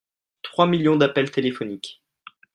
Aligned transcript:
Trois 0.41 0.65
millions 0.65 0.95
d'appels 0.95 1.29
téléphoniques. 1.29 2.01